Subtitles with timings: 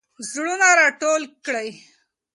[0.31, 1.69] زړونه راټول کړئ.